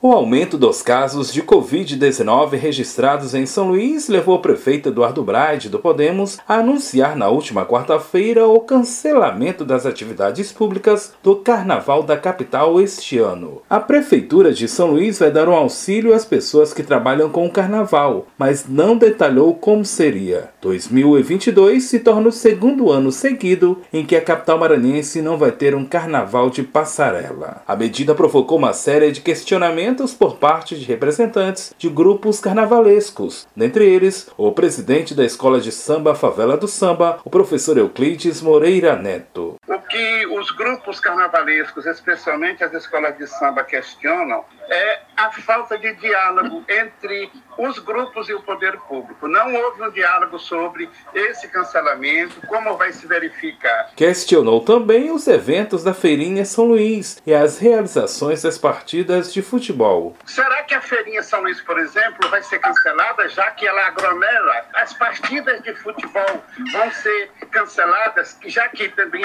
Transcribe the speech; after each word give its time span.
O 0.00 0.12
aumento 0.12 0.56
dos 0.56 0.80
casos 0.80 1.32
de 1.32 1.42
Covid-19 1.42 2.52
registrados 2.56 3.34
em 3.34 3.44
São 3.44 3.70
Luís 3.70 4.06
levou 4.06 4.36
o 4.36 4.40
prefeito 4.40 4.90
Eduardo 4.90 5.24
Braide 5.24 5.68
do 5.68 5.80
Podemos 5.80 6.38
a 6.46 6.58
anunciar 6.58 7.16
na 7.16 7.26
última 7.26 7.66
quarta-feira 7.66 8.46
o 8.46 8.60
cancelamento 8.60 9.64
das 9.64 9.84
atividades 9.84 10.52
públicas 10.52 11.14
do 11.20 11.34
Carnaval 11.34 12.04
da 12.04 12.16
capital 12.16 12.80
este 12.80 13.18
ano. 13.18 13.60
A 13.68 13.80
prefeitura 13.80 14.52
de 14.52 14.68
São 14.68 14.92
Luís 14.92 15.18
vai 15.18 15.32
dar 15.32 15.48
um 15.48 15.52
auxílio 15.52 16.14
às 16.14 16.24
pessoas 16.24 16.72
que 16.72 16.84
trabalham 16.84 17.28
com 17.28 17.44
o 17.44 17.50
carnaval, 17.50 18.28
mas 18.38 18.68
não 18.68 18.96
detalhou 18.96 19.52
como 19.52 19.84
seria. 19.84 20.50
2022 20.62 21.82
se 21.82 21.98
torna 21.98 22.28
o 22.28 22.32
segundo 22.32 22.92
ano 22.92 23.10
seguido 23.10 23.80
em 23.92 24.06
que 24.06 24.14
a 24.14 24.20
capital 24.20 24.60
maranhense 24.60 25.20
não 25.20 25.36
vai 25.36 25.50
ter 25.50 25.74
um 25.74 25.84
carnaval 25.84 26.50
de 26.50 26.62
passarela. 26.62 27.62
A 27.66 27.74
medida 27.74 28.14
provocou 28.14 28.58
uma 28.58 28.72
série 28.72 29.10
de 29.10 29.22
questionamentos 29.22 29.87
por 30.12 30.36
parte 30.36 30.74
de 30.76 30.84
representantes 30.84 31.74
de 31.78 31.88
grupos 31.88 32.40
carnavalescos, 32.40 33.46
dentre 33.54 33.88
eles 33.88 34.28
o 34.36 34.52
presidente 34.52 35.14
da 35.14 35.24
Escola 35.24 35.60
de 35.60 35.72
Samba 35.72 36.14
Favela 36.14 36.56
do 36.56 36.68
Samba, 36.68 37.20
o 37.24 37.30
professor 37.30 37.76
Euclides 37.76 38.40
Moreira 38.40 38.96
Neto. 38.96 39.57
Que 39.88 40.26
os 40.26 40.50
grupos 40.50 41.00
carnavalescos, 41.00 41.86
especialmente 41.86 42.62
as 42.62 42.72
escolas 42.72 43.16
de 43.16 43.26
samba, 43.26 43.64
questionam 43.64 44.44
é 44.70 45.00
a 45.16 45.32
falta 45.32 45.76
de 45.78 45.94
diálogo 45.94 46.64
entre 46.68 47.30
os 47.56 47.78
grupos 47.80 48.28
e 48.28 48.34
o 48.34 48.40
poder 48.42 48.76
público. 48.80 49.26
Não 49.26 49.52
houve 49.54 49.82
um 49.82 49.90
diálogo 49.90 50.38
sobre 50.38 50.88
esse 51.12 51.48
cancelamento, 51.48 52.46
como 52.46 52.76
vai 52.76 52.92
se 52.92 53.06
verificar. 53.06 53.90
Questionou 53.96 54.60
também 54.60 55.10
os 55.10 55.26
eventos 55.26 55.82
da 55.82 55.92
Feirinha 55.92 56.44
São 56.44 56.66
Luís 56.66 57.20
e 57.26 57.34
as 57.34 57.58
realizações 57.58 58.42
das 58.42 58.58
partidas 58.58 59.32
de 59.32 59.42
futebol. 59.42 60.16
Será 60.24 60.62
que 60.62 60.74
a 60.74 60.80
Feirinha 60.80 61.22
São 61.22 61.40
Luís, 61.40 61.60
por 61.62 61.78
exemplo, 61.78 62.28
vai 62.28 62.42
ser 62.42 62.60
cancelada, 62.60 63.28
já 63.28 63.50
que 63.50 63.66
ela 63.66 63.86
aglomera? 63.86 64.66
As 64.74 64.92
partidas 64.92 65.60
de 65.62 65.74
futebol 65.74 66.44
vão 66.72 66.92
ser 66.92 67.30
canceladas, 67.50 68.38
já 68.44 68.68
que 68.68 68.88
também 68.90 69.24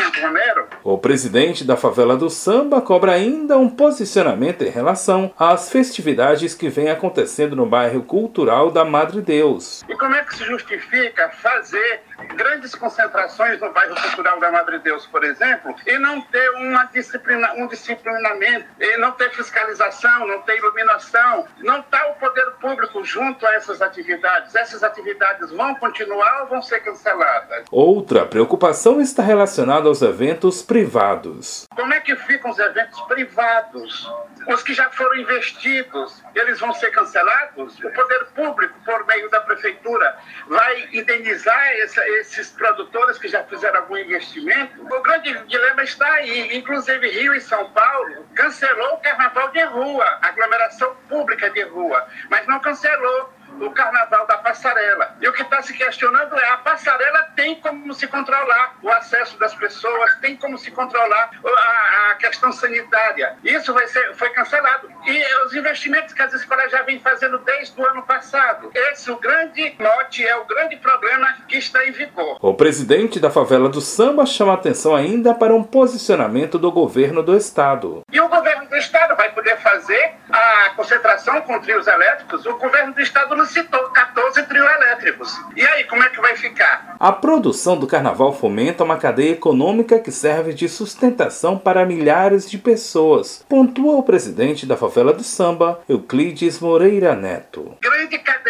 O 0.84 0.98
presidente 0.98 1.64
da 1.64 1.78
favela 1.78 2.18
do 2.18 2.30
samba 2.30 2.82
cobra 2.82 3.14
ainda 3.14 3.58
um 3.58 3.70
posicionamento 3.70 4.64
em 4.64 4.70
relação 4.70 5.34
às 5.38 5.70
festividades 5.70 6.54
que 6.54 6.70
vem 6.70 6.90
acontecendo 6.90 7.56
no 7.56 7.66
bairro 7.66 8.04
cultural 8.04 8.70
da 8.70 8.84
Madre 8.84 9.22
Deus. 9.22 9.84
E 9.88 9.96
como 9.96 10.14
é 10.16 10.24
que 10.24 10.36
se 10.36 10.44
justifica 10.44 11.30
fazer 11.42 12.02
grandes 12.36 12.76
concentrações 12.76 13.60
no 13.60 13.72
bairro 13.72 13.96
cultural 13.96 14.40
da 14.40 14.52
Madre 14.52 14.80
Deus, 14.80 15.06
por 15.08 15.24
exemplo, 15.24 15.76
e 15.86 15.98
não 16.00 16.22
ter 16.22 16.50
uma 16.52 16.86
disciplina, 16.86 17.54
um 17.54 17.68
disciplinamento, 17.68 18.66
e 18.80 18.98
não 18.98 19.12
ter 19.12 19.32
fiscalização, 19.32 20.28
não 20.28 20.42
ter 20.42 20.58
iluminação, 20.58 21.48
não 21.60 21.80
está 21.80 22.08
o 22.08 22.16
poder 22.16 22.52
público 22.62 23.04
junto 23.04 23.46
a 23.46 23.54
essas 23.54 23.82
atividades. 23.82 24.56
Essas 24.56 24.84
atividades 24.84 25.52
vão 25.52 25.76
continuar 25.76 26.42
ou 26.42 26.48
vão 26.48 26.62
ser 26.62 26.80
canceladas? 26.82 27.66
Outra 27.72 28.26
preocupação 28.26 29.02
está 29.02 29.24
relacionada 29.24 29.88
aos 29.88 30.02
eventos 30.02 30.62
privados. 30.62 31.66
Como 31.76 31.94
é 31.94 32.00
que 32.00 32.16
ficam 32.16 32.52
os 32.52 32.60
eventos 32.60 33.00
privados? 33.02 34.10
Os 34.48 34.62
que 34.62 34.74
já 34.74 34.90
foram 34.90 35.16
investidos, 35.16 36.22
eles 36.36 36.60
vão 36.60 36.74
ser 36.74 36.92
cancelados? 36.92 37.80
O 37.80 37.90
poder 37.92 38.26
público, 38.36 38.74
por 38.86 39.06
meio 39.06 39.30
da 39.30 39.40
prefeitura, 39.42 40.18
vai 40.48 40.90
indenizar 40.92 41.72
esse, 41.78 42.00
esses 42.20 42.52
produtores 42.52 43.18
que 43.18 43.28
já 43.28 43.44
fizeram 43.44 43.80
algum 43.82 43.98
investimento? 43.98 44.82
O 44.84 45.02
grande 45.02 45.34
dilema 45.46 45.84
está 45.84 46.12
aí. 46.14 46.58
Inclusive, 46.58 47.10
Rio 47.10 47.34
e 47.36 47.42
São 47.42 47.70
Paulo 47.72 48.26
cancelou 48.36 48.94
o 48.94 48.98
carnaval 48.98 49.50
de 49.50 49.64
rua, 49.64 50.20
aglomeração 50.22 50.96
pública 51.10 51.50
de 51.50 51.64
rua, 51.64 52.08
mas 52.30 52.48
não 52.48 52.60
cancelou 52.60 53.34
o 53.66 53.72
carnaval 53.72 54.26
da 54.28 54.38
passarela. 54.38 55.16
E 55.22 55.28
o 55.28 55.34
que 55.34 55.42
está 55.42 55.62
se 55.62 55.74
questionando 55.74 56.36
é: 56.38 56.50
a 56.50 56.58
passarela 56.58 57.24
tem 57.36 57.56
como 57.56 57.94
se 57.94 58.08
controlar 58.08 58.76
o 58.82 58.90
acesso 58.90 59.38
das 59.40 59.54
pessoas, 59.56 60.16
tem 60.20 60.36
como 60.36 60.58
se 60.58 60.72
controlar 60.72 61.32
a, 61.44 62.12
a 62.12 62.16
questão 62.16 62.52
sanitária. 62.52 63.36
Isso 63.44 63.74
vai 63.74 63.88
ser, 63.88 64.14
foi 64.16 64.30
cancelado. 64.32 64.90
E 65.06 65.46
os 65.46 65.54
investimentos 65.54 66.14
que 66.14 66.22
as 66.22 66.34
escolas 66.34 66.72
já 66.72 66.82
vêm 66.84 67.00
fazendo 67.00 67.38
desde 67.40 67.80
o 67.80 67.86
ano 67.86 68.04
passado. 68.04 68.72
Esse 68.74 69.12
o 69.12 69.18
grande 69.18 69.76
note, 69.80 70.26
é 70.26 70.36
o 70.36 70.46
grande 70.46 70.78
problema 70.78 71.34
que 71.48 71.58
está 71.58 71.86
em 71.86 71.92
vigor. 71.92 72.38
O 72.42 72.54
presidente 72.54 73.20
da 73.20 73.30
favela 73.30 73.70
do 73.70 73.82
samba 73.82 74.26
chama 74.26 74.54
atenção 74.54 74.96
ainda 74.96 75.34
para 75.34 75.54
um 75.54 75.64
posicionamento 75.64 76.58
do 76.58 76.72
governo 76.72 77.24
do 77.24 77.36
estado. 77.36 78.02
E 78.12 78.20
o 78.20 78.28
governo 78.28 78.63
do 78.74 78.78
estado 78.78 79.16
vai 79.16 79.32
poder 79.32 79.56
fazer 79.58 80.14
a 80.32 80.72
concentração 80.76 81.42
com 81.42 81.60
trios 81.60 81.86
elétricos? 81.86 82.44
O 82.48 82.58
governo 82.58 82.92
do 82.92 83.02
estado 83.02 83.36
não 83.36 83.46
citou 83.46 83.80
14 83.92 84.42
trios 84.48 84.66
elétricos. 84.66 85.32
E 85.56 85.62
aí, 85.62 85.84
como 85.84 86.02
é 86.04 86.10
que 86.10 86.20
vai 86.20 86.36
ficar? 86.36 86.96
A 87.00 87.12
produção 87.12 87.78
do 87.78 87.86
carnaval 87.86 88.34
fomenta 88.34 88.84
uma 88.84 88.98
cadeia 88.98 89.34
econômica 89.34 90.00
que 90.00 90.12
serve 90.12 90.54
de 90.54 90.68
sustentação 90.68 91.56
para 91.56 91.86
milhares 91.86 92.50
de 92.50 92.58
pessoas, 92.58 93.46
pontua 93.48 93.98
o 93.98 94.04
presidente 94.04 94.66
da 94.66 94.76
favela 94.76 95.14
do 95.14 95.24
samba, 95.24 95.80
Euclides 95.88 96.60
Moreira 96.60 97.16
Neto. 97.16 97.78
Grande 97.80 98.18
cadeia 98.18 98.43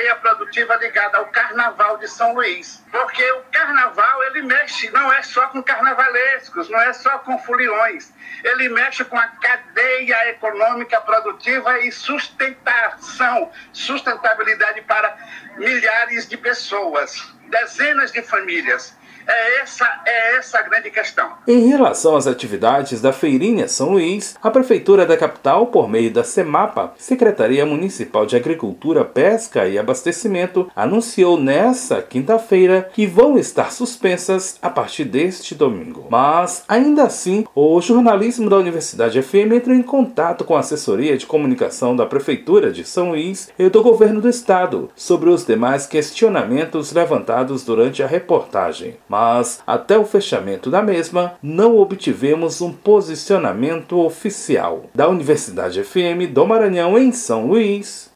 ligada 0.80 1.18
ao 1.18 1.25
carnaval 1.28 1.97
de 1.97 2.08
São 2.08 2.34
Luís. 2.34 2.84
Porque 2.91 3.24
o 3.31 3.41
carnaval, 3.52 4.24
ele 4.25 4.44
mexe, 4.44 4.90
não 4.91 5.12
é 5.12 5.22
só 5.24 5.47
com 5.47 5.64
carnavalescos, 5.64 6.69
não 6.69 6.80
é 6.80 6.94
só 6.94 7.19
com 7.19 7.38
foliões. 7.40 8.12
Ele 8.44 8.69
mexe 8.69 9.03
com 9.06 9.18
a 9.18 9.28
cadeia 9.28 10.30
econômica 10.30 11.00
produtiva 11.02 11.80
e 11.80 11.91
sustentação, 11.91 13.52
sustentabilidade 13.72 14.81
para 14.81 15.18
milhares 15.58 16.28
de 16.28 16.38
pessoas, 16.38 17.34
dezenas 17.50 18.12
de 18.12 18.22
famílias. 18.22 18.96
É 19.28 19.61
essa, 19.61 19.85
é 20.06 20.38
essa 20.38 20.59
a 20.59 20.61
grande 20.61 20.89
questão. 20.89 21.29
Em 21.47 21.67
relação 21.67 22.16
às 22.16 22.28
atividades 22.28 23.01
da 23.01 23.13
Feirinha 23.13 23.67
São 23.67 23.91
Luís, 23.91 24.35
a 24.41 24.51
Prefeitura 24.51 25.06
da 25.06 25.17
capital, 25.17 25.67
por 25.67 25.89
meio 25.89 26.11
da 26.11 26.23
CEMAPA, 26.23 26.94
Secretaria 26.97 27.66
Municipal 27.66 28.25
de 28.25 28.35
Agricultura, 28.35 29.06
Pesca 29.06 29.67
e 29.67 29.78
Abastecimento, 29.78 30.69
anunciou 30.75 31.39
nesta 31.39 32.01
quinta-feira 32.01 32.89
que 32.94 33.07
vão 33.07 33.38
estar 33.38 33.72
suspensas 33.72 34.57
a 34.61 34.69
partir 34.69 35.06
deste 35.06 35.55
domingo. 35.55 36.07
Mas, 36.09 36.63
ainda 36.67 37.03
assim, 37.03 37.45
o 37.55 37.79
jornalismo 37.81 38.50
da 38.50 38.57
Universidade 38.57 39.22
FM 39.22 39.53
entrou 39.53 39.75
em 39.75 39.84
contato 39.84 40.44
com 40.44 40.55
a 40.55 40.59
assessoria 40.59 41.17
de 41.17 41.25
comunicação 41.25 41.95
da 41.95 42.05
Prefeitura 42.05 42.72
de 42.72 42.84
São 42.84 43.09
Luís 43.09 43.50
e 43.57 43.69
do 43.69 43.81
governo 43.81 44.22
do 44.22 44.29
estado 44.29 44.90
sobre 44.95 45.29
os 45.29 45.45
demais 45.45 45.85
questionamentos 45.85 46.91
levantados 46.91 47.63
durante 47.63 48.03
a 48.03 48.07
reportagem 48.07 48.97
mas 49.13 49.62
até 49.68 49.96
o 49.96 50.06
fechamento 50.06 50.72
da 50.72 50.81
mesma 50.81 51.35
não 51.40 51.78
obtivemos 51.78 52.62
um 52.62 52.74
posicionamento 52.74 54.00
oficial. 54.00 54.85
Da 54.96 55.07
Universidade 55.07 55.84
FM 55.84 56.34
do 56.34 56.47
Maranhão 56.47 56.97
em 56.97 57.12
São 57.12 57.46
Luís, 57.46 58.09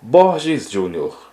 Borges 0.00 0.70
Júnior. 0.70 1.18